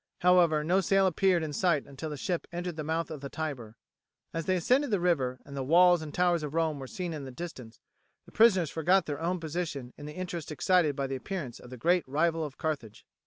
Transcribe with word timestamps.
However, 0.21 0.63
no 0.63 0.81
sail 0.81 1.05
appeared 1.05 1.43
in 1.43 1.53
sight 1.53 1.85
until 1.85 2.09
the 2.09 2.17
ship 2.17 2.47
entered 2.51 2.75
the 2.75 2.83
mouth 2.83 3.11
of 3.11 3.21
the 3.21 3.29
Tiber. 3.29 3.75
As 4.33 4.45
they 4.47 4.55
ascended 4.55 4.89
the 4.89 4.99
river, 4.99 5.39
and 5.45 5.55
the 5.55 5.61
walls 5.61 6.01
and 6.01 6.11
towers 6.11 6.41
of 6.41 6.55
Rome 6.55 6.79
were 6.79 6.87
seen 6.87 7.13
in 7.13 7.23
the 7.23 7.29
distance, 7.31 7.79
the 8.25 8.31
prisoners 8.31 8.71
forgot 8.71 9.05
their 9.05 9.21
own 9.21 9.39
position 9.39 9.93
in 9.99 10.07
the 10.07 10.15
interest 10.17 10.51
excited 10.51 10.95
by 10.95 11.05
the 11.05 11.15
appearance 11.17 11.59
of 11.59 11.69
the 11.69 11.77
great 11.77 12.03
rival 12.07 12.43
of 12.43 12.57
Carthage. 12.57 13.05